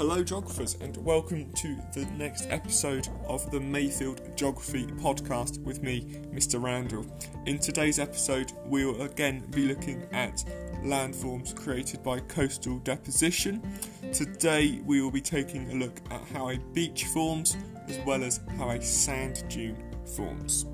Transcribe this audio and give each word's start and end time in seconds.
Hello, 0.00 0.24
geographers, 0.24 0.78
and 0.80 0.96
welcome 1.04 1.52
to 1.52 1.76
the 1.92 2.06
next 2.16 2.46
episode 2.48 3.06
of 3.28 3.50
the 3.50 3.60
Mayfield 3.60 4.34
Geography 4.34 4.86
Podcast 4.86 5.62
with 5.62 5.82
me, 5.82 6.22
Mr. 6.32 6.58
Randall. 6.58 7.04
In 7.44 7.58
today's 7.58 7.98
episode, 7.98 8.50
we 8.64 8.86
will 8.86 9.02
again 9.02 9.44
be 9.50 9.66
looking 9.66 10.08
at 10.12 10.42
landforms 10.82 11.54
created 11.54 12.02
by 12.02 12.18
coastal 12.20 12.78
deposition. 12.78 13.62
Today, 14.10 14.80
we 14.86 15.02
will 15.02 15.10
be 15.10 15.20
taking 15.20 15.70
a 15.70 15.74
look 15.74 16.00
at 16.10 16.22
how 16.28 16.48
a 16.48 16.56
beach 16.72 17.04
forms 17.04 17.58
as 17.86 17.98
well 18.06 18.24
as 18.24 18.40
how 18.56 18.70
a 18.70 18.80
sand 18.80 19.44
dune 19.50 19.76
forms. 20.16 20.64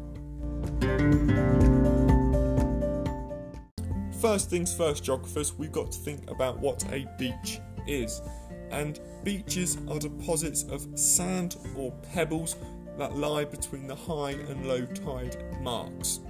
First 4.20 4.50
things 4.50 4.72
first, 4.72 5.02
geographers, 5.02 5.52
we've 5.58 5.72
got 5.72 5.90
to 5.90 5.98
think 5.98 6.30
about 6.30 6.60
what 6.60 6.84
a 6.92 7.08
beach 7.18 7.58
is. 7.88 8.22
And 8.70 9.00
beaches 9.24 9.78
are 9.88 9.98
deposits 9.98 10.64
of 10.64 10.86
sand 10.98 11.56
or 11.76 11.92
pebbles 12.12 12.56
that 12.98 13.16
lie 13.16 13.44
between 13.44 13.86
the 13.86 13.94
high 13.94 14.32
and 14.32 14.66
low 14.66 14.84
tide 14.86 15.36
marks. 15.60 16.20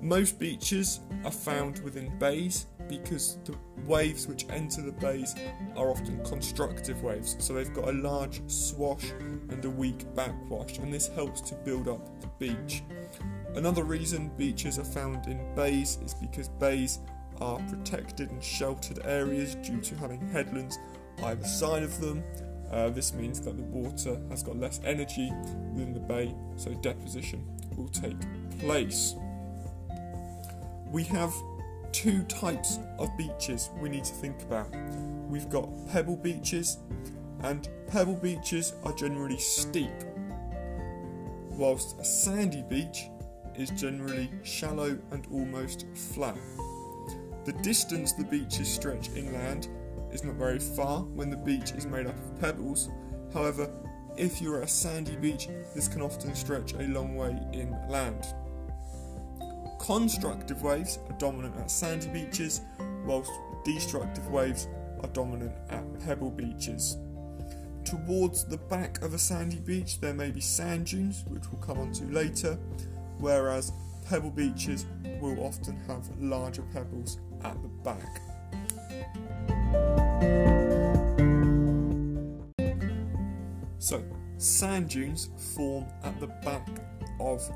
Most 0.00 0.38
beaches 0.38 1.00
are 1.24 1.30
found 1.30 1.78
within 1.78 2.18
bays 2.18 2.66
because 2.88 3.38
the 3.46 3.56
waves 3.86 4.26
which 4.26 4.44
enter 4.50 4.82
the 4.82 4.92
bays 4.92 5.34
are 5.76 5.88
often 5.88 6.22
constructive 6.24 7.02
waves, 7.02 7.36
so 7.38 7.54
they've 7.54 7.72
got 7.72 7.88
a 7.88 7.92
large 7.92 8.42
swash 8.46 9.10
and 9.48 9.64
a 9.64 9.70
weak 9.70 10.04
backwash, 10.14 10.76
and 10.76 10.92
this 10.92 11.08
helps 11.08 11.40
to 11.40 11.54
build 11.54 11.88
up 11.88 12.20
the 12.20 12.26
beach. 12.38 12.82
Another 13.54 13.84
reason 13.84 14.30
beaches 14.36 14.78
are 14.78 14.84
found 14.84 15.26
in 15.26 15.54
bays 15.54 15.98
is 16.04 16.12
because 16.12 16.48
bays 16.48 16.98
are 17.40 17.58
protected 17.68 18.30
and 18.30 18.42
sheltered 18.42 19.00
areas 19.04 19.54
due 19.56 19.80
to 19.80 19.96
having 19.96 20.20
headlands 20.28 20.78
either 21.22 21.44
side 21.44 21.82
of 21.82 22.00
them. 22.00 22.22
Uh, 22.70 22.90
this 22.90 23.14
means 23.14 23.40
that 23.42 23.56
the 23.56 23.62
water 23.62 24.20
has 24.30 24.42
got 24.42 24.56
less 24.56 24.80
energy 24.84 25.30
within 25.72 25.92
the 25.92 26.00
bay, 26.00 26.34
so 26.56 26.72
deposition 26.74 27.44
will 27.76 27.88
take 27.88 28.16
place. 28.58 29.14
We 30.90 31.04
have 31.04 31.32
two 31.92 32.22
types 32.24 32.78
of 32.98 33.16
beaches 33.16 33.70
we 33.80 33.88
need 33.88 34.04
to 34.04 34.14
think 34.14 34.42
about. 34.42 34.68
We've 35.28 35.48
got 35.48 35.68
pebble 35.88 36.16
beaches, 36.16 36.78
and 37.42 37.68
pebble 37.86 38.16
beaches 38.16 38.74
are 38.84 38.92
generally 38.92 39.38
steep, 39.38 39.92
whilst 41.50 41.98
a 42.00 42.04
sandy 42.04 42.62
beach 42.68 43.04
is 43.56 43.70
generally 43.70 44.30
shallow 44.42 44.98
and 45.12 45.26
almost 45.30 45.86
flat. 45.94 46.36
The 47.44 47.52
distance 47.62 48.12
the 48.12 48.24
beaches 48.24 48.68
stretch 48.68 49.10
inland 49.10 49.68
is 50.14 50.24
not 50.24 50.36
very 50.36 50.58
far 50.58 51.00
when 51.00 51.28
the 51.28 51.36
beach 51.36 51.72
is 51.72 51.86
made 51.86 52.06
up 52.06 52.16
of 52.16 52.40
pebbles. 52.40 52.88
However, 53.32 53.70
if 54.16 54.40
you're 54.40 54.58
at 54.58 54.68
a 54.68 54.68
sandy 54.68 55.16
beach, 55.16 55.48
this 55.74 55.88
can 55.88 56.00
often 56.00 56.34
stretch 56.34 56.72
a 56.74 56.84
long 56.84 57.16
way 57.16 57.36
inland. 57.52 58.24
Constructive 59.80 60.62
waves 60.62 60.98
are 61.10 61.18
dominant 61.18 61.56
at 61.56 61.70
sandy 61.70 62.08
beaches, 62.08 62.62
whilst 63.04 63.32
destructive 63.64 64.26
waves 64.30 64.68
are 65.02 65.08
dominant 65.08 65.52
at 65.70 66.00
pebble 66.00 66.30
beaches. 66.30 66.96
Towards 67.84 68.46
the 68.46 68.56
back 68.56 69.02
of 69.02 69.12
a 69.12 69.18
sandy 69.18 69.58
beach, 69.58 70.00
there 70.00 70.14
may 70.14 70.30
be 70.30 70.40
sand 70.40 70.86
dunes, 70.86 71.24
which 71.26 71.42
we'll 71.52 71.60
come 71.60 71.78
on 71.78 71.92
to 71.92 72.04
later, 72.04 72.54
whereas 73.18 73.72
pebble 74.08 74.30
beaches 74.30 74.86
will 75.20 75.44
often 75.44 75.76
have 75.86 76.08
larger 76.18 76.62
pebbles 76.72 77.18
at 77.42 77.60
the 77.62 77.68
back. 77.68 78.22
So, 83.84 84.02
sand 84.38 84.88
dunes 84.88 85.28
form 85.54 85.84
at 86.04 86.18
the 86.18 86.28
back 86.28 86.66
of 87.20 87.46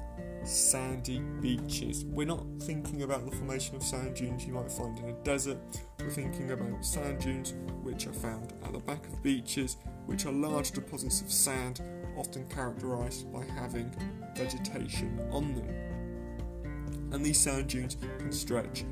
sandy 0.45 1.21
beaches. 1.41 2.05
We're 2.05 2.27
not 2.27 2.45
thinking 2.61 3.01
about 3.01 3.25
the 3.25 3.35
formation 3.35 3.77
of 3.77 3.83
sand 3.83 4.17
dunes 4.17 4.45
you 4.45 4.53
might 4.53 4.71
find 4.71 4.99
in 4.99 5.09
a 5.09 5.13
desert. 5.25 5.57
We're 5.99 6.11
thinking 6.11 6.51
about 6.51 6.85
sand 6.85 7.21
dunes 7.21 7.55
which 7.83 8.07
are 8.07 8.13
found 8.13 8.53
at 8.63 8.75
the 8.75 8.79
back 8.79 9.07
of 9.07 9.23
beaches, 9.23 9.79
which 10.05 10.27
are 10.27 10.33
large 10.33 10.73
deposits 10.73 11.23
of 11.23 11.33
sand, 11.33 11.81
often 12.15 12.47
characterized 12.51 13.33
by 13.33 13.47
having 13.47 13.91
vegetation 14.37 15.27
on 15.31 15.55
them. 15.55 17.11
And 17.11 17.25
these 17.25 17.41
sand 17.41 17.69
dunes 17.69 17.97
can 18.19 18.33
stretch 18.33 18.85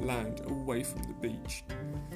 inland 0.00 0.40
away 0.46 0.82
from 0.82 1.02
the 1.02 1.28
beach. 1.28 1.64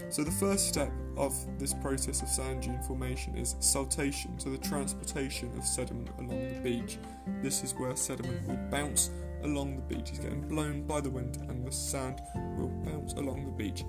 So, 0.09 0.25
the 0.25 0.31
first 0.31 0.69
step 0.69 0.91
of 1.17 1.35
this 1.59 1.75
process 1.75 2.23
of 2.23 2.29
sand 2.29 2.63
dune 2.63 2.83
formation 2.83 3.37
is 3.37 3.55
saltation, 3.61 4.39
so 4.41 4.51
the 4.51 4.59
transportation 4.59 5.53
of 5.57 5.65
sediment 5.65 6.11
along 6.19 6.55
the 6.55 6.61
beach. 6.61 6.99
This 7.43 7.63
is 7.63 7.75
where 7.75 7.95
sediment 7.97 8.47
will 8.47 8.59
bounce 8.71 9.11
along 9.43 9.77
the 9.77 9.95
beach, 9.95 10.11
it's 10.11 10.19
getting 10.19 10.49
blown 10.49 10.87
by 10.87 11.01
the 11.01 11.11
wind, 11.11 11.37
and 11.49 11.67
the 11.67 11.73
sand 11.73 12.21
will 12.57 12.69
bounce 12.85 13.13
along 13.15 13.45
the 13.45 13.53
beach 13.53 13.85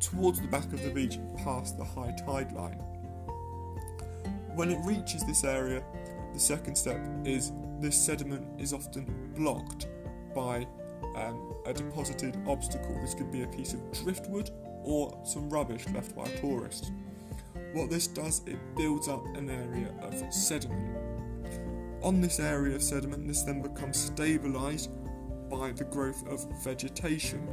towards 0.00 0.40
the 0.40 0.48
back 0.48 0.64
of 0.72 0.82
the 0.82 0.90
beach 0.90 1.18
past 1.42 1.78
the 1.78 1.84
high 1.84 2.14
tide 2.26 2.52
line. 2.52 2.78
When 4.54 4.70
it 4.70 4.78
reaches 4.84 5.24
this 5.24 5.44
area, 5.44 5.82
the 6.32 6.40
second 6.40 6.76
step 6.76 7.00
is 7.24 7.52
this 7.80 7.96
sediment 7.96 8.60
is 8.60 8.72
often 8.72 9.32
blocked 9.36 9.86
by 10.34 10.66
um, 11.16 11.54
a 11.64 11.72
deposited 11.72 12.36
obstacle. 12.46 12.98
This 13.00 13.14
could 13.14 13.30
be 13.30 13.42
a 13.42 13.46
piece 13.48 13.72
of 13.72 13.80
driftwood 13.92 14.50
or 14.82 15.18
some 15.24 15.50
rubbish 15.50 15.84
left 15.94 16.14
by 16.14 16.24
a 16.24 16.38
tourist. 16.38 16.92
What 17.72 17.90
this 17.90 18.06
does, 18.06 18.42
it 18.46 18.58
builds 18.76 19.08
up 19.08 19.24
an 19.36 19.50
area 19.50 19.92
of 20.02 20.32
sediment. 20.32 20.96
On 22.02 22.20
this 22.20 22.38
area 22.38 22.76
of 22.76 22.82
sediment, 22.82 23.26
this 23.26 23.42
then 23.42 23.62
becomes 23.62 24.10
stabilised 24.10 24.90
by 25.50 25.72
the 25.72 25.84
growth 25.84 26.26
of 26.28 26.46
vegetation. 26.62 27.48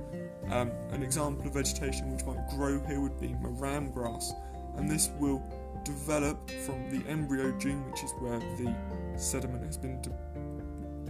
Um, 0.52 0.72
an 0.92 1.04
example 1.04 1.48
of 1.48 1.54
vegetation 1.54 2.12
which 2.12 2.26
might 2.26 2.48
grow 2.50 2.80
here 2.86 3.00
would 3.00 3.20
be 3.20 3.36
marram 3.42 3.92
grass, 3.92 4.34
and 4.78 4.90
this 4.90 5.10
will 5.20 5.42
develop 5.84 6.50
from 6.66 6.90
the 6.90 7.08
embryo 7.10 7.52
dune, 7.60 7.90
which 7.90 8.04
is 8.04 8.12
where 8.20 8.40
the 8.40 8.74
sediment 9.18 9.66
has 9.66 9.78
been 9.78 10.02
de- 10.02 10.12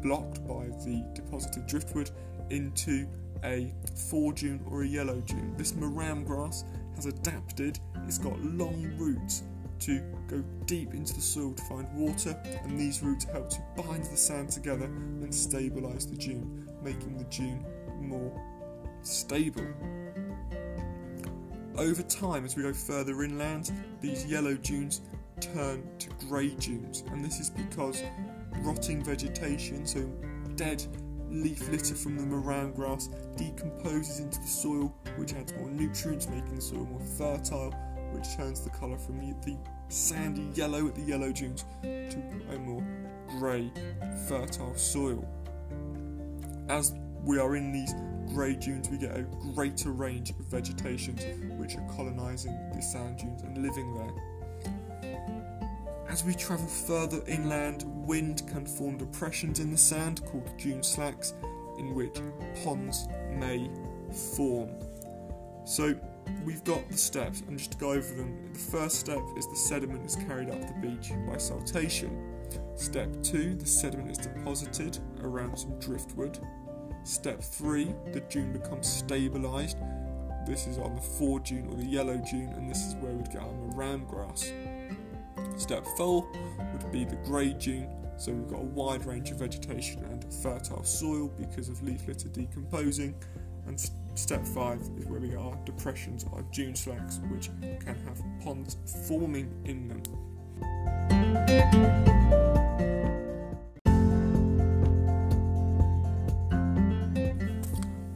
blocked 0.03 0.45
by 0.47 0.65
the 0.85 1.03
deposited 1.15 1.65
driftwood, 1.65 2.11
into 2.49 3.07
a 3.43 3.73
fore 4.09 4.33
dune 4.33 4.63
or 4.69 4.83
a 4.83 4.87
yellow 4.87 5.19
dune. 5.21 5.55
This 5.57 5.73
marram 5.73 6.23
grass 6.23 6.65
has 6.95 7.05
adapted, 7.05 7.79
it's 8.05 8.17
got 8.17 8.39
long 8.41 8.93
roots 8.97 9.43
to 9.79 9.99
go 10.27 10.43
deep 10.65 10.93
into 10.93 11.13
the 11.13 11.21
soil 11.21 11.53
to 11.53 11.63
find 11.63 11.87
water, 11.93 12.39
and 12.63 12.79
these 12.79 13.01
roots 13.01 13.25
help 13.25 13.49
to 13.49 13.61
bind 13.75 14.05
the 14.05 14.17
sand 14.17 14.49
together 14.49 14.85
and 14.85 15.29
stabilise 15.29 16.09
the 16.09 16.15
dune, 16.15 16.69
making 16.83 17.17
the 17.17 17.23
dune 17.25 17.65
more 17.99 18.31
stable. 19.01 19.65
Over 21.77 22.03
time, 22.03 22.45
as 22.45 22.55
we 22.55 22.63
go 22.63 22.71
further 22.71 23.23
inland, 23.23 23.71
these 23.99 24.25
yellow 24.25 24.53
dunes 24.55 25.01
turn 25.41 25.83
to 25.99 26.09
grey 26.27 26.49
dunes, 26.49 27.03
and 27.11 27.23
this 27.23 27.39
is 27.39 27.49
because 27.49 28.03
rotting 28.61 29.03
vegetation, 29.03 29.85
so 29.85 30.01
dead 30.55 30.85
leaf 31.29 31.67
litter 31.69 31.95
from 31.95 32.15
the 32.15 32.25
marram 32.25 32.71
grass 32.73 33.09
decomposes 33.35 34.19
into 34.19 34.39
the 34.39 34.47
soil, 34.47 34.95
which 35.17 35.33
adds 35.33 35.53
more 35.53 35.69
nutrients, 35.69 36.27
making 36.27 36.55
the 36.55 36.61
soil 36.61 36.85
more 36.85 37.01
fertile, 37.17 37.71
which 38.11 38.35
turns 38.35 38.61
the 38.61 38.69
colour 38.69 38.97
from 38.97 39.19
the, 39.19 39.33
the 39.45 39.57
sandy 39.87 40.47
yellow 40.53 40.87
at 40.87 40.95
the 40.95 41.01
yellow 41.01 41.31
dunes 41.31 41.65
to 41.81 42.21
a 42.51 42.59
more 42.59 42.85
grey, 43.39 43.71
fertile 44.27 44.75
soil. 44.75 45.27
As 46.69 46.93
we 47.23 47.39
are 47.39 47.55
in 47.55 47.71
these 47.71 47.93
grey 48.33 48.55
dunes, 48.55 48.89
we 48.89 48.97
get 48.97 49.17
a 49.17 49.23
greater 49.53 49.91
range 49.91 50.29
of 50.29 50.37
vegetations 50.37 51.23
which 51.57 51.75
are 51.75 51.87
colonising 51.95 52.55
the 52.75 52.81
sand 52.81 53.17
dunes 53.17 53.41
and 53.41 53.57
living 53.57 53.93
there. 53.95 54.32
As 56.13 56.23
we 56.23 56.35
travel 56.35 56.67
further 56.67 57.23
inland, 57.27 57.85
wind 57.87 58.47
can 58.47 58.67
form 58.67 58.99
depressions 58.99 59.59
in 59.59 59.71
the 59.71 59.77
sand 59.79 60.23
called 60.27 60.47
dune 60.59 60.83
slacks, 60.83 61.33
in 61.79 61.95
which 61.95 62.19
ponds 62.63 63.07
may 63.31 63.67
form. 64.37 64.69
So 65.65 65.95
we've 66.45 66.63
got 66.65 66.87
the 66.87 66.97
steps, 66.97 67.41
and 67.47 67.57
just 67.57 67.71
to 67.71 67.77
go 67.79 67.93
over 67.93 68.13
them, 68.13 68.53
the 68.53 68.59
first 68.59 68.99
step 68.99 69.23
is 69.35 69.47
the 69.47 69.55
sediment 69.55 70.05
is 70.05 70.15
carried 70.15 70.51
up 70.51 70.61
the 70.61 70.87
beach 70.87 71.13
by 71.27 71.37
saltation. 71.37 72.15
Step 72.75 73.09
2, 73.23 73.55
the 73.55 73.65
sediment 73.65 74.11
is 74.11 74.19
deposited 74.19 74.99
around 75.23 75.57
some 75.57 75.79
driftwood. 75.79 76.37
Step 77.05 77.41
3, 77.41 77.91
the 78.11 78.19
dune 78.19 78.53
becomes 78.53 79.01
stabilised. 79.01 79.77
This 80.45 80.67
is 80.67 80.77
on 80.77 80.93
the 80.93 81.01
fore 81.01 81.39
dune 81.39 81.69
or 81.69 81.75
the 81.75 81.83
yellow 81.83 82.17
dune, 82.17 82.53
and 82.55 82.69
this 82.69 82.85
is 82.85 82.93
where 82.97 83.13
we'd 83.13 83.31
get 83.31 83.41
our 83.41 83.53
marram 83.75 84.05
grass. 84.05 84.53
Step 85.57 85.85
4 85.97 86.27
would 86.73 86.91
be 86.91 87.05
the 87.05 87.15
grey 87.17 87.53
dune, 87.53 87.89
so 88.17 88.31
we've 88.31 88.49
got 88.49 88.59
a 88.59 88.65
wide 88.65 89.05
range 89.05 89.31
of 89.31 89.37
vegetation 89.37 90.03
and 90.05 90.25
fertile 90.41 90.83
soil 90.83 91.27
because 91.37 91.69
of 91.69 91.81
leaf 91.83 92.07
litter 92.07 92.29
decomposing. 92.29 93.15
And 93.65 93.79
step 94.15 94.45
five 94.45 94.81
is 94.97 95.05
where 95.05 95.19
we 95.19 95.35
are 95.35 95.57
depressions 95.65 96.25
are 96.33 96.41
dune 96.51 96.75
slacks, 96.75 97.19
which 97.31 97.49
can 97.79 97.95
have 98.05 98.21
ponds 98.43 98.77
forming 99.07 99.49
in 99.65 99.87
them. 99.87 100.03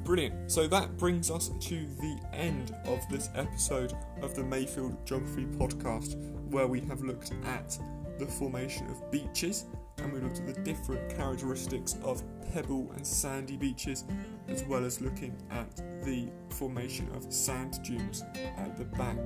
Brilliant. 0.07 0.50
So 0.50 0.68
that 0.68 0.95
brings 0.95 1.30
us 1.30 1.50
to 1.50 1.86
the 2.00 2.18
end 2.31 2.74
of 2.86 3.06
this 3.09 3.30
episode 3.36 3.92
of 4.21 4.33
the 4.36 4.44
Mayfield 4.45 5.06
Geography 5.06 5.44
Podcast, 5.44 6.15
where 6.50 6.65
we 6.65 6.80
have 6.80 7.01
looked 7.01 7.33
at 7.44 7.77
the 8.18 8.25
formation 8.25 8.88
of 8.88 9.12
beaches 9.12 9.65
and 9.98 10.13
we 10.13 10.21
looked 10.21 10.39
at 10.39 10.48
the 10.48 10.62
different 10.62 11.13
characteristics 11.13 11.98
of 12.06 12.24
pebble 12.54 12.89
and 12.95 13.06
sandy 13.06 13.57
beaches, 13.57 14.06
as 14.48 14.63
well 14.63 14.86
as 14.86 15.01
looking 15.01 15.36
at 15.51 15.75
the 16.06 16.30
formation 16.51 17.09
of 17.13 17.30
sand 17.33 17.77
dunes 17.83 18.24
at 18.57 18.77
the 18.77 18.86
back 18.86 19.19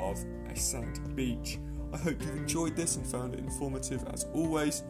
of 0.00 0.18
a 0.50 0.56
sandy 0.56 1.02
beach. 1.14 1.60
I 1.92 1.98
hope 1.98 2.20
you've 2.20 2.36
enjoyed 2.36 2.74
this 2.74 2.96
and 2.96 3.06
found 3.06 3.34
it 3.34 3.38
informative 3.38 4.04
as 4.12 4.26
always. 4.34 4.82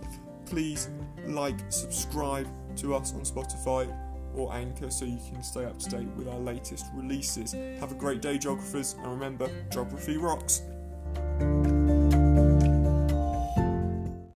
Please 0.47 0.89
like, 1.27 1.59
subscribe 1.69 2.49
to 2.77 2.95
us 2.95 3.13
on 3.13 3.21
Spotify 3.21 3.95
or 4.37 4.53
Anchor 4.53 4.91
so 4.91 5.05
you 5.05 5.19
can 5.31 5.43
stay 5.43 5.65
up 5.65 5.79
to 5.79 5.91
date 5.91 6.09
with 6.17 6.29
our 6.29 6.39
latest 6.39 6.87
releases. 6.95 7.53
Have 7.81 7.93
a 7.93 7.97
great 7.97 8.23
day, 8.23 8.39
geographers, 8.39 8.95
and 8.95 9.07
remember, 9.07 9.51
geography 9.71 10.17
rocks. 10.17 10.63